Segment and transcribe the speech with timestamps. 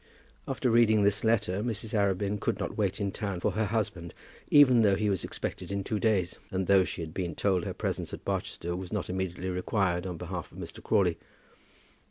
[0.47, 1.93] After reading this letter, Mrs.
[1.93, 4.15] Arabin could not wait in town for her husband,
[4.49, 7.67] even though he was expected in two days, and though she had been told that
[7.67, 10.81] her presence at Barchester was not immediately required on behalf of Mr.
[10.81, 11.19] Crawley.